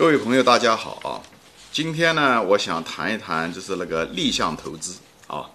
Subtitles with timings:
[0.00, 1.20] 各位朋友，大家好啊！
[1.70, 5.50] 今天呢，我想谈一谈就是那个逆向投资啊。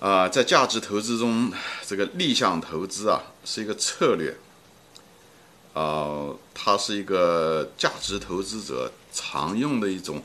[0.00, 1.50] 啊，在价值投资中，
[1.86, 4.36] 这个逆向投资啊是一个策略，
[5.72, 10.22] 啊，它是一个价值投资者常用的一种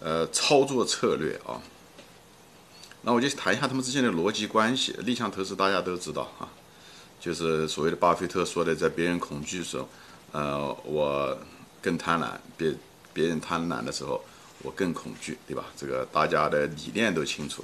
[0.00, 1.62] 呃操作策略啊。
[3.02, 4.92] 那我就谈一下他们之间的逻辑关系。
[5.06, 6.50] 逆向投资大家都知道啊，
[7.20, 9.88] 就是所谓的巴菲特说的，在别人恐惧时候，
[10.32, 11.38] 呃，我。
[11.84, 12.74] 更贪婪，别
[13.12, 14.24] 别人贪婪的时候，
[14.62, 15.66] 我更恐惧，对吧？
[15.76, 17.62] 这个大家的理念都清楚，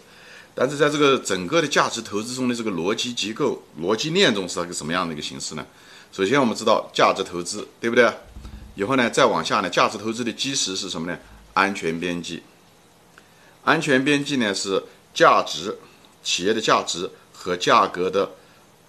[0.55, 5.65] 但是在这个整个的价值投资中的这个逻辑结构、逻辑链中是一个什么样的一个形式呢？
[6.13, 8.13] 首先，我们知道价值投资，对不对？
[8.75, 11.19] 以后呢，再往下呢，价值投资的基石是什么呢？
[11.55, 12.43] 安全边际。
[13.65, 15.79] 安全边际呢是价值，
[16.23, 18.31] 企业的价值和价格的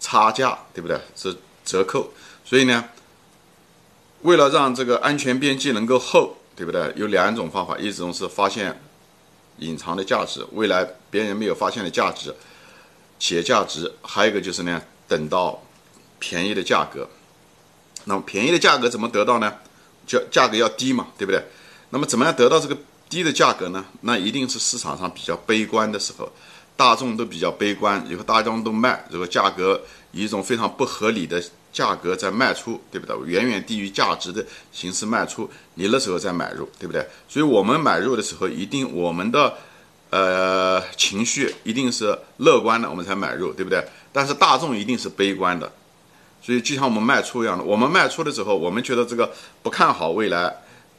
[0.01, 0.99] 差价，对不对？
[1.15, 2.11] 是折扣。
[2.43, 2.83] 所以呢。
[4.23, 6.93] 为了让这个安全边际能够厚，对不对？
[6.95, 8.79] 有两种方法，一种是发现
[9.57, 12.35] 隐藏的价值，未来别人没有发现的价值，
[13.17, 15.63] 企业价值；还有一个就是呢，等到
[16.19, 17.09] 便宜的价格。
[18.05, 19.53] 那么便宜的价格怎么得到呢？
[20.05, 21.43] 就价格要低嘛，对不对？
[21.89, 22.77] 那么怎么样得到这个
[23.09, 23.85] 低的价格呢？
[24.01, 26.31] 那一定是市场上比较悲观的时候，
[26.75, 31.41] 大众都比较悲观，以后大众都卖，这个价格以一种非常不合理的。
[31.71, 33.15] 价格在卖出，对不对？
[33.25, 37.05] 远远低于价值的形式卖出，你那时候再买入，对不对？
[37.29, 39.53] 所以我们买入的时候，一定我们的
[40.09, 43.81] 呃情绪一定是乐观的，我们才买入，对不对？
[44.11, 45.71] 但是大众一定是悲观的，
[46.41, 49.31] 所以就像我们卖出一样的，我们卖出的时候，我们觉得这个
[49.63, 50.53] 不看好未来，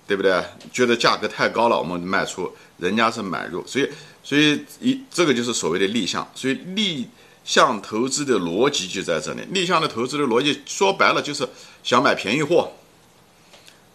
[0.07, 0.43] 对不对？
[0.73, 3.89] 觉得价格太高了，我们卖出，人家是买入，所以
[4.25, 7.07] 所以一这个就是所谓的逆向，所以逆。
[7.45, 11.49] 向投资的逻辑就在这里，逆向的投资的逻辑说白了就是
[11.83, 12.73] 想买便宜货。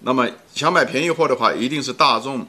[0.02, 2.46] 那么想买便宜货的话，一定是大众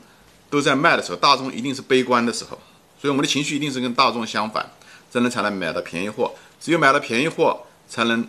[0.51, 2.59] 都在卖的时候，大众一定是悲观的时候，
[3.01, 4.71] 所以我们的情绪一定是跟大众相反，
[5.11, 6.35] 这样才能买到便宜货。
[6.61, 8.29] 只有买了便宜货，才能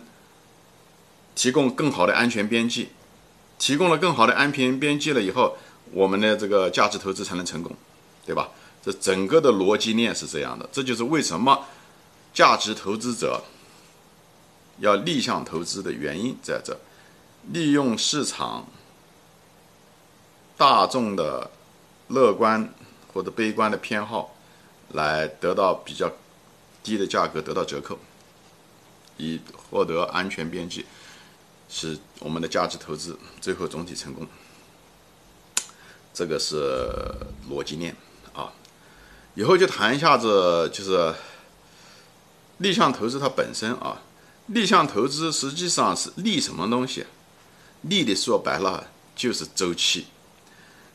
[1.34, 2.88] 提供更好的安全边际，
[3.58, 5.58] 提供了更好的安全边际了以后，
[5.92, 7.76] 我们的这个价值投资才能成功，
[8.24, 8.48] 对吧？
[8.82, 11.66] 这整个的逻辑链是这样的，这就是为什么。
[12.32, 13.42] 价值投资者
[14.78, 16.78] 要逆向投资的原因在这，
[17.52, 18.68] 利用市场
[20.56, 21.50] 大众的
[22.08, 22.72] 乐观
[23.12, 24.36] 或者悲观的偏好，
[24.90, 26.10] 来得到比较
[26.84, 27.98] 低的价格，得到折扣，
[29.16, 30.86] 以获得安全边际，
[31.68, 34.26] 使我们的价值投资最后总体成功。
[36.14, 37.12] 这个是
[37.50, 37.96] 逻辑链
[38.32, 38.52] 啊，
[39.34, 41.12] 以后就谈一下子就是。
[42.62, 44.02] 逆向投资它本身啊，
[44.46, 47.06] 逆向投资实际上是逆什么东西？
[47.80, 50.04] 逆的说白了就是周期。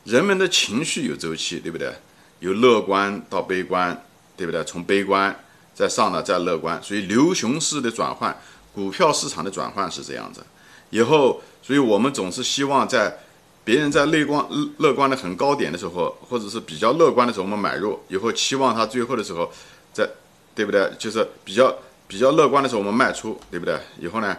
[0.04, 1.92] 人们的情绪有周期，对不对？
[2.38, 4.00] 由乐观到悲观，
[4.36, 4.62] 对不对？
[4.62, 5.36] 从悲观
[5.74, 8.40] 再上来再乐观，所以牛熊市的转换，
[8.72, 10.46] 股票市场的转换是这样子。
[10.90, 13.18] 以后，所以我们总是希望在
[13.64, 14.46] 别人在乐观
[14.78, 19.50] 乐观的很高点的时候，或者是比较乐观的时候，我们买入，以后期望它最后的时候
[19.92, 20.08] 在。
[20.56, 20.90] 对不对？
[20.98, 21.72] 就是比较
[22.08, 23.78] 比较乐观的时候，我们卖出，对不对？
[24.00, 24.36] 以后呢，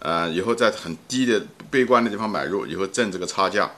[0.00, 1.40] 呃，以后在很低的
[1.70, 3.70] 悲观的地方买入，以后挣这个差价，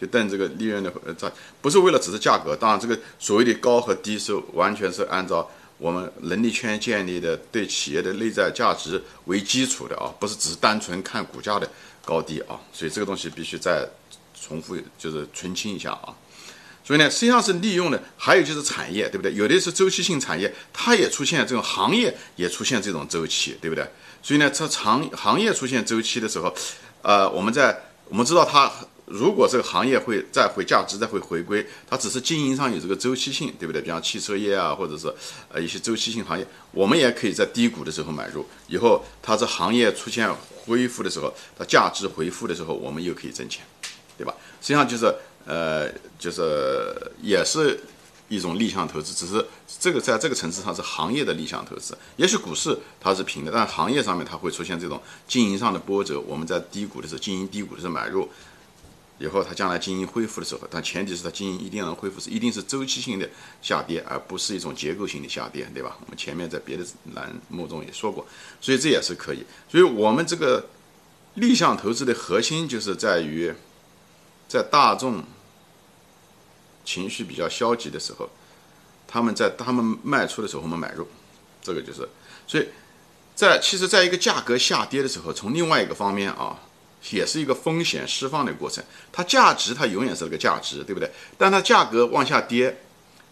[0.00, 1.30] 就挣这个利润的差，
[1.62, 2.56] 不是为了只是价格。
[2.56, 5.48] 当然，这个所谓的高和低是完全是按照
[5.78, 11.68] 我们能力圈建立的对企业的内在价值为基础的啊，不是只是单纯看股价的
[12.04, 12.58] 高低啊。
[12.72, 13.86] 所以这个东西必须再
[14.40, 16.12] 重复，就是澄清一下啊。
[16.86, 19.32] 所以呢，实际上是利用的，还有就是产业，对不对？
[19.32, 23.88] 有的是周期性产业，它也出现这种行业也出现这种周期，对不对？
[24.22, 26.54] 所以呢，这长行业出现周期的时候，
[27.00, 27.74] 呃，我们在
[28.10, 28.70] 我们知道它
[29.06, 33.80] 如果这个行业会再会价值再会回归，它只是经营上有这个周期性，对不对？
[33.80, 35.10] 比方汽车业啊，或者是
[35.48, 40.30] 呃一些周期性行业，我们也可以在低谷的时候买入，以后它这行业出现
[40.66, 43.64] 恢复的时候，它价值回复的时候，我们又可以挣钱，
[44.18, 44.34] 对吧？
[44.60, 45.10] 实际上就是。
[45.46, 47.78] 呃，就是也是
[48.28, 49.44] 一种逆向投资，只是
[49.78, 51.94] 这个在这个层次上是行业的逆向投资。
[52.16, 54.98] 也许股市它是平的，但行业上面它会出现这种
[55.28, 56.18] 经营上的波折。
[56.20, 58.26] 我们在低谷的时候，经营低谷的时候买入，
[59.18, 63.28] 以后它将来经营恢复的时候，但前提是它经营一定能恢复，是一定是周期性的
[63.60, 65.94] 下跌，而不是一种结构性的下跌，对吧？
[66.00, 68.26] 我们前面在别的栏目中也说过，
[68.62, 69.44] 所以这也是可以。
[69.68, 70.64] 所以我们这个
[71.34, 73.52] 逆向投资的核心就是在于。
[74.46, 75.24] 在大众
[76.84, 78.28] 情绪比较消极的时候，
[79.06, 81.06] 他们在他们卖出的时候，我们买入，
[81.62, 82.08] 这个就是。
[82.46, 82.68] 所以
[83.34, 86.58] 在其实，在一个价格下跌的时候，从另外一个方面啊，
[87.10, 88.84] 也是一个风险释放的过程。
[89.10, 91.10] 它价值它永远是个价值，对不对？
[91.36, 92.82] 但它价格往下跌，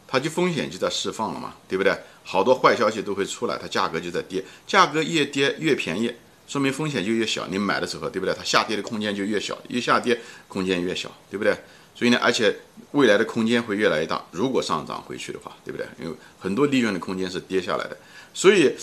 [0.08, 1.96] 它就风险就在释放了嘛，对不对？
[2.24, 6.12] 好多坏消息都会出来，它价格就在跌，价格越跌越便宜，
[6.46, 7.46] 说明风险就越小。
[7.48, 8.34] 你买的时候，对不对？
[8.34, 11.56] 它下跌的空间就越小，越下跌空间越小，对不对？
[11.94, 12.56] 所以呢，而且
[12.92, 14.24] 未来的空间会越来越大。
[14.30, 15.86] 如果上涨回去的话，对不对？
[16.00, 17.96] 因为很多利润的空间是跌下来的，
[18.32, 18.74] 所以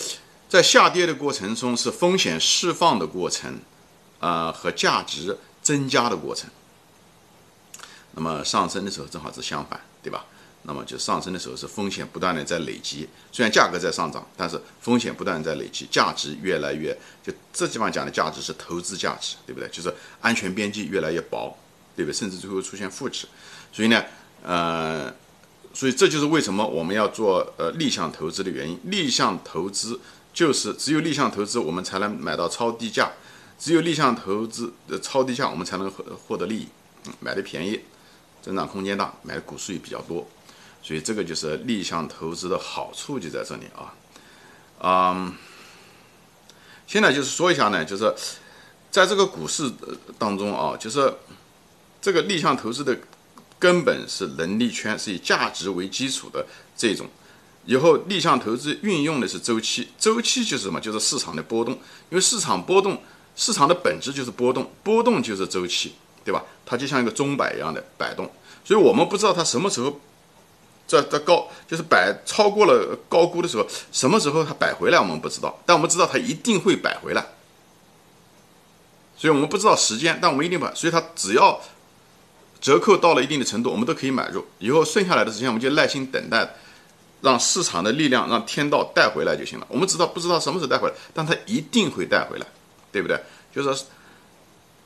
[0.48, 3.58] 在下跌的过程中是风险释放的过程，
[4.20, 6.48] 啊，和价值增加的过程。
[8.12, 10.24] 那么上升的时候正好是相反，对吧？
[10.62, 19.68] 那么就上升的时候是风险不断的在累积，虽然价格在上涨，但是风险不断的在累积，价值越来越就这地方讲的价值是投资价值，对不对？
[19.70, 19.90] 就是
[20.20, 21.56] 安全边际越来越薄。
[22.00, 22.18] 对不对？
[22.18, 23.26] 甚至最后出现负值，
[23.70, 24.02] 所以呢，
[24.42, 25.12] 呃，
[25.74, 28.80] 所以这就是为什么我们要做呃逆向投资的原因。
[28.84, 30.00] 逆向投资
[30.32, 33.04] 就是只有逆向投资，我们才能买到超低价；
[33.58, 36.68] 只有逆向投资的超低价，我们才能获获得利益，
[37.20, 37.80] 买的便宜，
[38.40, 40.26] 增长空间大，买的股数也比较多。
[40.82, 43.92] 所以这个就是逆向投资的好处就在这里啊。
[44.82, 45.34] 嗯，
[46.86, 48.14] 现在就是说一下呢，就是
[48.90, 49.70] 在这个股市
[50.18, 51.12] 当中啊，就是。
[52.00, 52.98] 这个逆向投资的
[53.58, 57.06] 根本是能力圈，是以价值为基础的这种。
[57.66, 60.80] 以后逆向投资运用的是周期，周期就是什么？
[60.80, 61.74] 就是市场的波动。
[62.08, 63.00] 因为市场波动，
[63.36, 65.92] 市场的本质就是波动，波动就是周期，
[66.24, 66.42] 对吧？
[66.64, 68.28] 它就像一个钟摆一样的摆动。
[68.64, 70.00] 所以我们不知道它什么时候
[70.86, 75.60] 在在高，就是摆超过了高估的时候，什么时候它摆回来，我们不知道。
[75.66, 77.26] 但我们知道它一定会摆回来。
[79.18, 81.60] 所以我们不知道时间，但我们一定把，所以它只要。
[82.60, 84.44] 折扣到了一定的程度，我们都可以买入。
[84.58, 86.56] 以后剩下来的时间，我们就耐心等待，
[87.22, 89.66] 让市场的力量，让天道带回来就行了。
[89.68, 92.46] 我们知道不知道什么时候带回来，但它一定会带回来，
[92.92, 93.18] 对不对？
[93.54, 93.86] 就是说，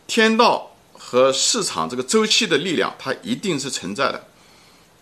[0.06, 4.28] 天道和市场这个周期的力量，它一定是存在的。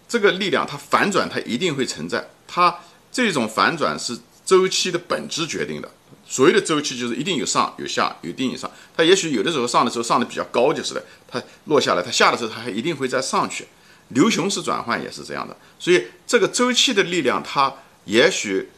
[0.09, 2.29] 这个力量它反转，它一定会存在。
[2.47, 2.79] 它
[3.11, 5.91] 这种反转是周期的本质决定的。
[6.33, 8.71] 所谓的周期就是一定有上有下，有定有上。
[8.97, 13.67] 它也许有的时候上的时候上的比较高就是的，它落下来，它下的时候它还一定会再上去。
[14.09, 17.71] 牛熊市转换也是这样的，所以这个周期的力量它
[18.07, 18.71] 也许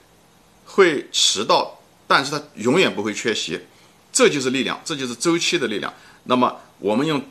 [0.65, 1.79] 会迟到，
[2.09, 3.61] 但是它永远不会缺席。
[4.13, 5.95] 这就是力量，这就是周期的力量。
[6.25, 7.23] 那么我们用，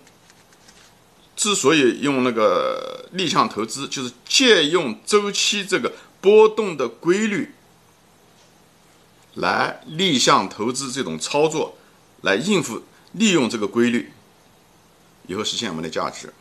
[1.35, 5.91] 之所以用那个逆向投资，就是借用周期这个
[6.21, 7.53] 波动的规律。
[9.35, 11.77] 来逆向投资这种操作，
[12.21, 12.83] 来应付
[13.13, 14.11] 利用这个规律，
[15.27, 16.31] 以后实现我们的价值。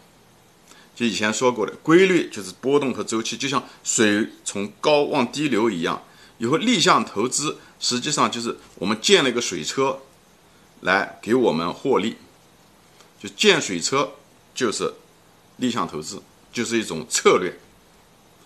[0.94, 6.02] 就以前说过的规律，就是波动和周期，就像水从高往低流一样。
[6.38, 10.00] 以后逆向投资实际上就是我们建了一个水车，
[10.80, 12.16] 来给我们获利。
[13.18, 14.12] 就建水车
[14.54, 14.92] 就是
[15.56, 16.22] 逆向投资，
[16.52, 17.58] 就是一种策略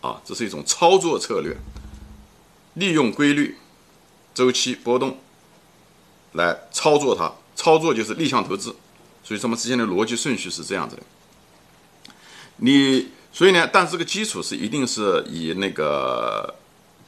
[0.03, 1.57] 啊，这是一种操作策略，
[2.75, 3.57] 利用规律。
[4.37, 5.19] 周期波动
[6.33, 8.77] 来操作它，操作就是逆向投资，
[9.25, 11.03] 所以他们之间的逻辑顺序是这样子的。
[12.59, 16.55] 你所以呢，但是这个基础是一定是以那个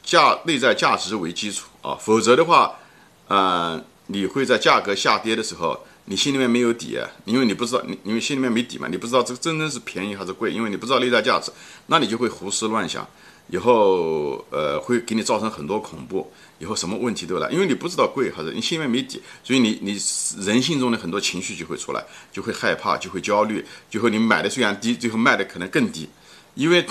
[0.01, 2.79] 价内在价值为基础啊，否则的话，
[3.27, 11.51] 呃，你会在价格下跌的时候，你心里面没有底啊，因为你不知道，你因为心里面没底嘛，你不知道这个真正是便宜还是贵，因为你不知道内在价值，
[11.85, 13.07] 那你就会胡思乱想。
[13.51, 16.31] 以后，呃，会给你造成很多恐怖。
[16.59, 19.97] 以后什么问题都来，因为你不知道贵还是你心里面没底，所以你你
[20.45, 26.07] 人性中的很多情绪就会出来，就会害怕，就会焦虑，最后你买的虽然低，最后卖的可能更低，
[26.55, 26.85] 因为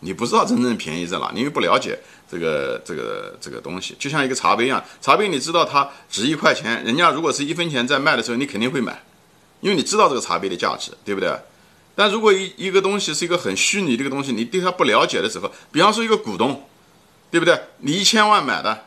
[0.00, 1.98] 你不知道真正便宜在哪，因为不了解
[2.30, 3.94] 这个这个这个东西。
[3.98, 9.02] 就像一个茶杯一样，茶杯你知道它值一块钱，人家如果是一分钱在卖的时候，你肯定会买，
[9.60, 11.32] 因为你知道这个茶杯的价值，对不对？
[11.94, 16.68] 但如果一一个东西是一个很虚拟的一个东西，你对它不了解的时候，比方说一个股东，
[17.34, 17.60] 对不对？
[17.78, 18.84] 你一千万买的，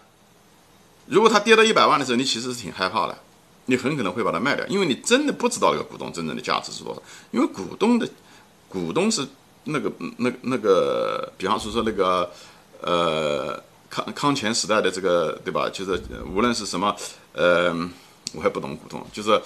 [1.08, 3.18] 如果它跌到一百万的时候，你其实是挺害怕的，
[3.66, 7.04] 你很可能会把它卖掉，因为你真的不知道那个股东真正的价值是多少。
[7.32, 8.08] 因为股东的
[8.70, 9.28] 股东是
[9.66, 12.32] 那个那那个，比方说说那个
[12.80, 15.70] 呃康康乾时代的这个对吧？
[15.70, 16.02] 就是
[16.34, 16.96] 无论是什么
[17.34, 17.76] 呃，
[18.34, 19.38] 我还不懂股东，就是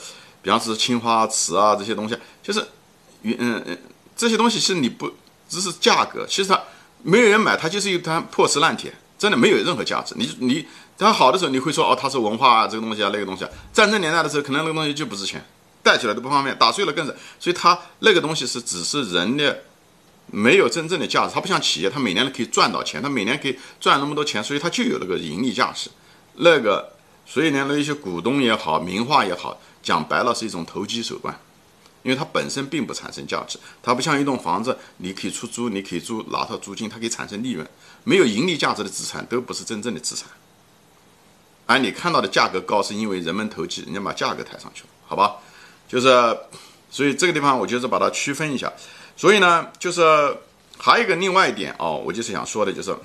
[0.43, 2.63] 比方说青花瓷啊这些东西，就是。
[3.23, 3.77] 嗯嗯，
[4.15, 5.07] 这些东西是你不
[5.47, 6.59] 只是价格，其实它
[7.03, 10.15] 没有人买，它就是一滩破石烂铁，真的没有任何价值。
[10.17, 10.65] 你你
[10.97, 13.49] 它好的时候，你会说哦，它是文化啊，这个东西啊，那个东西啊。
[13.73, 15.43] 战争年代的时候，可能那个东西就不值钱，
[15.81, 17.15] 带起来都不方便，打碎了更是。
[17.39, 19.63] 所以它那个东西是只是人的，
[20.27, 21.33] 没有真正的价值。
[21.33, 25.89] 它不像企业，它每年都可以赚到钱，它每年可以赚那么多钱，所以它就有那个盈利价值。
[26.35, 26.93] 那个
[27.25, 29.59] 所以呢，那一些股东也好，名画也好。
[29.83, 31.35] 讲白了是一种投机手段，
[32.03, 33.59] 因为它本身并不产生价值。
[33.83, 37.67] 它不像一栋房子，你可以出租，你可以租拿到租金，它可以产生利润。
[38.03, 40.27] 没有盈利价值的资产都不是真正的资产。
[41.67, 45.37] 而你看到的价格高，是因为人们投机，人家把价格抬上去了，好吧？
[45.87, 46.37] 就是，
[46.89, 48.71] 所以这个地方我就是把它区分一下。
[49.15, 50.01] 所以呢，就是
[50.77, 52.95] 还有一个另外一点哦，我就是想说的，就是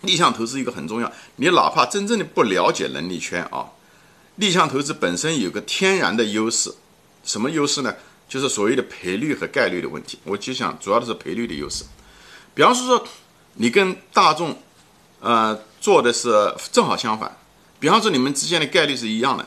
[0.00, 1.12] 逆向投资一个很重要。
[1.36, 3.66] 你哪怕真正的不了解能力圈啊，
[4.36, 6.74] 逆向投资本身有个天然的优势，
[7.28, 7.94] 什么优势呢？
[8.26, 10.18] 就是所谓的赔率和概率的问题。
[10.24, 11.84] 我就想主要的是赔率的优势。
[12.54, 13.06] 比方说，
[13.54, 14.62] 你跟大众，
[15.20, 17.36] 呃，做的是正好相反。
[17.78, 19.46] 比方说，你们之间的概率是一样的。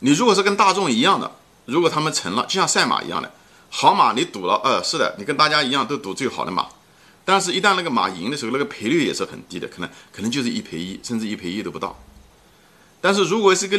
[0.00, 1.32] 你如果是跟大众一样的，
[1.64, 3.32] 如果他们成了，就像赛马一样的，
[3.70, 6.68] 好马你赌了，呃，是的，你跟大家一样都赌最好的马，
[7.24, 11.98] 但是，一旦那个马赢的时候，那个赔率也是很低的，可能可能就是一赔一，甚至一赔一都不到。
[13.00, 13.78] 但是如果是个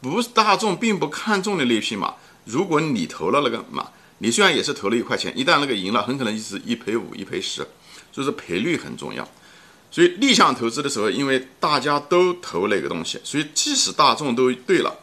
[0.00, 7.66] 不是大众并不看重的那匹马，如果你投了那个马，你虽然也是投了一块钱，一旦那个赢了，很可能就是一赔五、一赔十，
[8.12, 9.28] 所以说赔率很重要。
[9.90, 14.98] 所以逆向投资的时候，因为大家都投那个东西，所以即使大众都对了，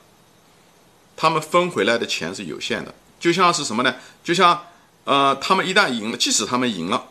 [1.15, 2.93] 他们分回来的钱是有限的。
[3.19, 3.95] 就像是什么呢？
[4.24, 4.63] 就像
[5.03, 7.05] 呃，他们一旦赢了，即使他们赢了，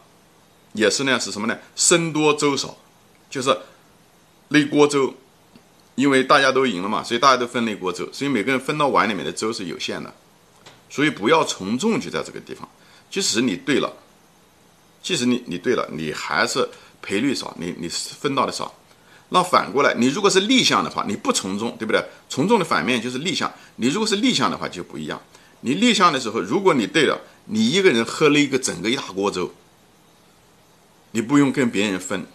[0.75, 1.59] 也是呢，是什么呢？
[1.75, 2.77] 僧多粥少，
[3.31, 3.57] 就是
[4.49, 5.15] 那锅粥，
[6.01, 10.15] 因为大家都赢了嘛，所以大家都分了一锅粥，所以每个人分到碗里面的粥是有限的。
[10.89, 12.69] 所以不要从众，就在这个地方。
[13.11, 13.93] 即使你对了，
[15.03, 16.69] 即使你你对了，你还是。
[17.03, 18.75] 赔率少，你你分到的少，
[19.31, 22.05] 那反过来，你如果是逆向的话，你不从众，对不对？
[22.29, 23.51] 从众的反面就是逆向。
[23.77, 25.19] 你如果是逆向的话就不一样。
[25.63, 29.51] 你逆向的时候，如果你对了，你一个人喝了一个整个一大锅粥，
[31.13, 32.27] 你不用跟别人分，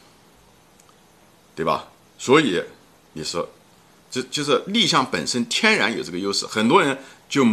[1.55, 1.89] 对吧？
[2.17, 2.60] 所以
[3.13, 3.48] 你说，
[4.22, 7.43] 就就是逆向本身天然有这个优势，很多人就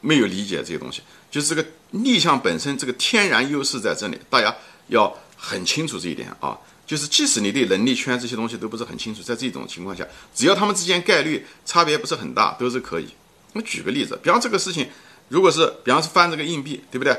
[0.00, 1.02] 没有理解这些东西。
[1.30, 4.54] 就是这个逆向本身这个天然优势在这里，大家
[4.88, 5.16] 要。
[5.44, 13.08] 很清楚这一点啊，就是即使你对能力圈这些东西都不是很清楚，在这种情况下，只要他们之间概率差别不是很大，都是可以。
[13.54, 14.88] 我举个例子，比方这个事情，
[15.26, 17.12] 如果是比方是翻这个硬币，对不对？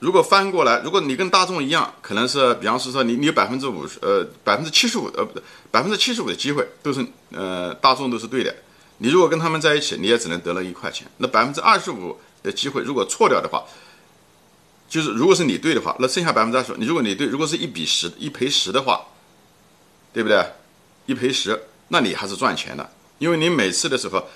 [0.00, 8.54] 如果翻过来，如果你跟大众一样，可能是比方是说你你有百分之五十呃百分之七十五呃不对百分之七十五的机会都是呃大众都是对的，
[8.98, 11.06] 你如果跟他们在一起，你也只能得了一块钱。
[11.18, 13.64] 那百分之二十五的机会如果错掉的话。
[14.90, 19.02] 就是如果是你对的话，那剩下百分之二十，你如果你对，如果是一比十一赔十的话，
[20.14, 20.42] 对不对？
[21.04, 24.26] 一赔十，那你还是赚钱的，因为你每次的时候，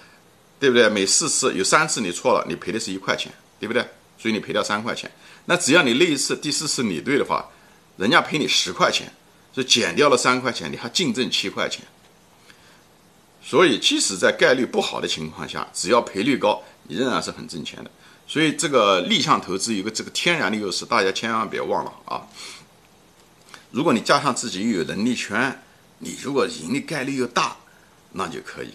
[0.61, 0.91] 对不对？
[0.91, 3.83] 每四次有三次你错了，你赔的是一块钱，对不对？
[4.23, 5.11] 所以你赔掉三块钱。
[5.47, 7.49] 那只要你那一次第四次你对的话，
[7.97, 9.13] 人家赔你十块钱，
[9.53, 11.85] 就减掉了三块钱，你还净挣七块钱。
[13.43, 17.91] 所以即使在概率不好的情况下，只要赔率高，你仍然是很挣钱的。
[18.29, 22.23] 所以这个逆向投资有个这个天然的优势，大家千万别忘了啊！
[23.73, 25.61] 如果你加上自己又有能力圈，
[25.99, 27.57] 你如果盈利概率又大，
[28.13, 28.75] 那就可以。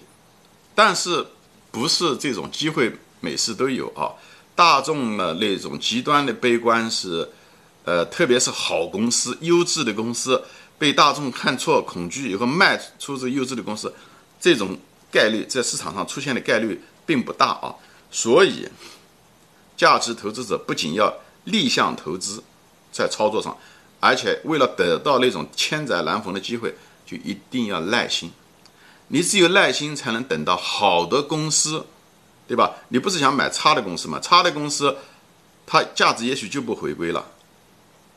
[0.75, 1.25] 但是
[1.71, 4.11] 不是这种机会每次都有啊？
[4.57, 7.29] 大众的那种极端的悲观是，
[7.85, 10.43] 呃，特别是好公司、优质的公司
[10.79, 13.93] 被大众看错、恐惧以后卖出这优质的公司，
[14.39, 14.75] 这种
[15.11, 17.75] 概率在市场上出现的概率并不大啊，
[18.09, 18.67] 所以。
[19.77, 22.41] 价值投资者不仅要逆向投资，
[22.91, 23.55] 在操作上，
[23.99, 26.73] 而且为了得到那种千载难逢的机会，
[27.05, 28.31] 就一定要耐心。
[29.09, 31.85] 你只有耐心，才能等到好的公司，
[32.47, 32.75] 对吧？
[32.89, 34.19] 你不是想买差的公司吗？
[34.21, 34.95] 差的公司，
[35.65, 37.25] 它价值也许就不回归了，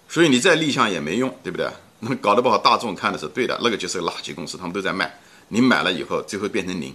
[0.08, 1.68] 所以你再立项也没用，对不对？
[2.00, 5.18] 那 搞得不好，大众看的是对的，那个就是个垃圾公司，他们都在卖，
[5.48, 6.94] 你买了以后，最后变成零。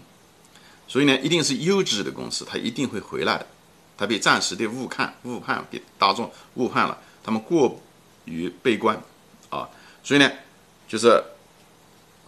[0.87, 3.45] 所以呢，一定是优质的公司，它一定会回来的。
[3.97, 7.81] 它被暂时的误看、误判，给大众误判了，他们过
[8.25, 9.01] 于悲观，
[9.49, 9.69] 啊，
[10.03, 10.29] 所以呢，
[10.87, 11.23] 就是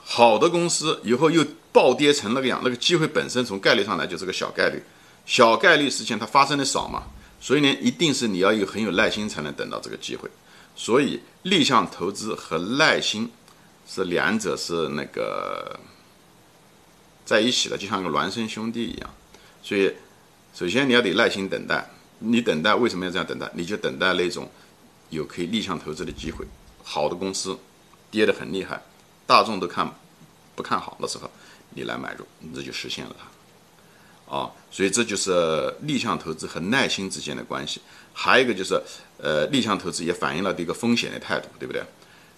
[0.04, 4.82] 好的公司以后又暴跌成那个样，那个机会本身从概率上来就是个小概率，
[5.27, 7.03] 小概率事件它发生的少嘛，
[7.39, 10.27] 所以呢，一定是你要有很有耐心才能等到这个机会，
[10.75, 13.29] 所以逆向投资和耐心
[13.88, 15.79] 是两者是那个
[17.24, 19.13] 在一起的，就像个孪生兄弟一样，
[19.62, 19.93] 所以。
[20.53, 21.88] 首先，你要得耐心等待。
[22.17, 23.48] 你等待为什么要这样等待？
[23.53, 24.50] 你就等待那种
[25.12, 26.43] 有可以逆向投资的机会，
[26.84, 27.55] 好的公司
[28.10, 28.81] 跌得很厉害，
[29.27, 29.93] 大众都看
[30.55, 31.29] 不看好的时候，
[31.75, 33.37] 你来买入，这就实现了它。
[34.29, 37.81] 啊，所以这就是逆向投资和耐心之间的关系。
[38.13, 38.81] 还有一个就是，
[39.17, 41.81] 呃，逆向投资也反映了这个风险的态度，对不对？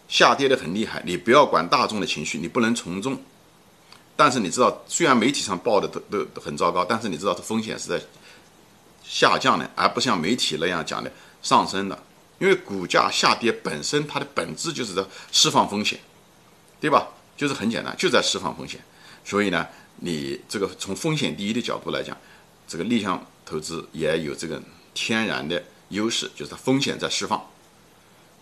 [0.08, 3.20] 下跌的很厉害，你不要管大众的情绪，你不能从众。
[4.16, 8.02] 但是你知道，虽然媒体上报的都都很糟糕，但是你知道这风险是在
[9.04, 11.98] 下降的，而不像媒体那样讲的上升的。
[12.40, 16.00] 因为股价下跌本身它的本质就是在释放风险，
[16.80, 17.08] 对吧？
[17.38, 18.80] 就是很简单，就在释放风险。
[19.24, 19.68] 所以呢，
[20.02, 22.18] 你这个从风险第一的角度来讲，
[22.68, 24.62] 这个逆向投资也有这个
[24.94, 27.46] 天然的优势，就是它风险在释放，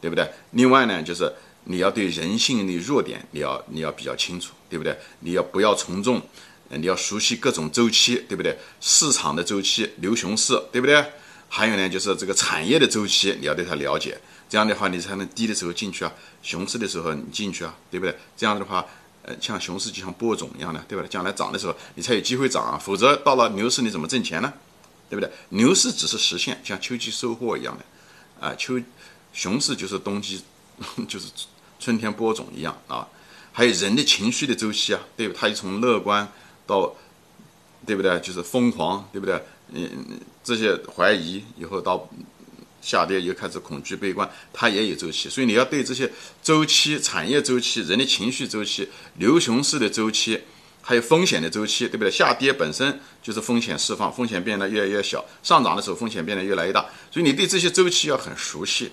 [0.02, 0.30] 对不对？
[0.52, 1.34] 另外呢，就是
[1.66, 4.98] 你要对人性的弱点，你要你要比较清楚，对不对？
[5.22, 6.22] 你要不要从众？
[6.70, 8.58] 你要熟悉各种周期，对不对？
[8.82, 11.02] 市场的周期，牛熊市，对不对？
[11.48, 18.14] 还有呢，就是这个产业的周期，你要对它了解，这样的话你才能低的时候进去啊，熊市的时候你进去啊，对不对？
[18.36, 18.86] 这样子的话，
[19.28, 21.06] 呃，像熊市就像播种一样的，对吧？
[21.10, 24.54] 将来涨的时候你才有机会涨啊，否则到了牛市你怎么挣钱呢？
[25.10, 25.30] 对不对？
[25.50, 28.80] 牛市只是实现，像秋季收获一样的，啊，秋
[29.34, 30.42] 熊市就是冬季，
[31.08, 31.28] 就是
[31.78, 33.08] 春天播种一样啊。
[33.52, 35.36] 还有人的情绪的周期啊，对吧？
[35.38, 36.26] 它从乐观
[36.66, 36.94] 到，
[37.86, 38.18] 对不对？
[38.22, 39.44] 就是疯狂，对不对？
[39.74, 42.08] 嗯，这些怀疑以后到
[42.82, 46.10] 下跌又开始恐惧悲观，它也有周期，所以你要对这些
[46.42, 50.42] 周期、产业周期、人的情绪周期、牛熊市的周期，
[50.82, 52.10] 还有风险的周期，对不对？
[52.10, 58.92] 下跌本身就是风险释放，风险变得越来越小；上涨的时候风险变得越来越大，所以你对这些周期要很熟悉，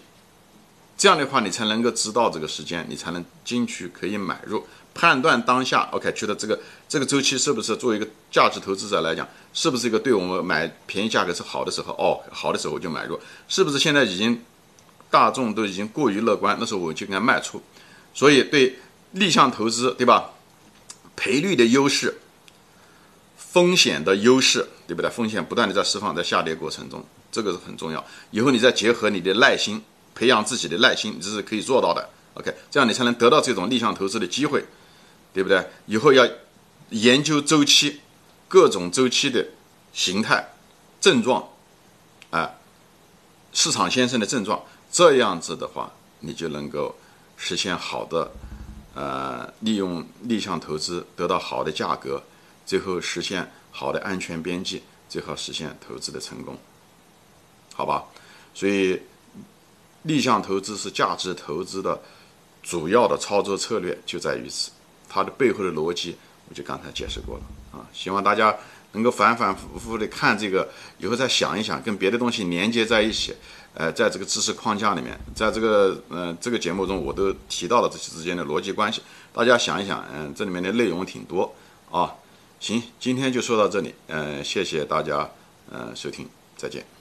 [0.96, 4.66] 这样的话你才能够知道这个时间，你才能进去可以买入。
[4.94, 6.58] 判断当下，OK，觉得这个
[6.88, 11.92] 这个周期是不是作为一个价值投资者来讲，是不是一个对我们买便宜价格是好的时候？
[11.94, 14.40] 哦，好的时候我就买入，是不是现在已经
[15.10, 17.60] 大众都已经过于乐观，那时候我就应该卖出。
[18.14, 18.78] 所以对
[19.10, 20.30] 逆向投资，对吧？
[21.16, 22.20] 赔率的优势，
[23.36, 25.10] 风险的优势，对不对？
[25.10, 28.04] 风险不断的在释放，在下跌过程中，这个是很重要。
[28.30, 29.82] 以后你再结合你的耐心，
[30.14, 32.08] 培养自己的耐心，这是可以做到的。
[32.34, 34.64] OK，这样你才能得到这种逆向投资的机会。
[35.34, 35.68] 对不对？
[35.86, 36.26] 以后要
[36.90, 38.00] 研究周期，
[38.48, 39.44] 各种周期的
[39.92, 40.52] 形态、
[41.00, 41.48] 症状，
[42.30, 42.54] 啊，
[43.52, 46.94] 市场先生的症状，这样子的话，你就能够
[47.36, 48.30] 实现好的，
[48.94, 52.22] 呃，利用逆向投资得到好的价格，
[52.64, 56.56] 最后实现好的安全边际，最后实现投资的成功，
[57.74, 58.04] 好吧？
[58.54, 59.02] 所以
[60.02, 62.00] 逆向投资是价值投资的
[62.62, 64.70] 主要的操作策略，就在于此。
[65.14, 66.16] 它的背后的逻辑，
[66.48, 68.52] 我就刚才解释过了啊，希望大家
[68.90, 73.32] 能够反反复复的看这个，以后再想一想，跟别的东西连接在一起，
[73.74, 81.54] 呃，在这个知识框架里面，在这个嗯这个节目中，我都提到了这些之间的逻辑关系，大家想一想，嗯，这里面的内容挺多
[81.92, 82.12] 啊。
[82.58, 85.30] 行，今天就说到这里，嗯，谢谢大家，
[85.70, 86.93] 嗯，收听，再见。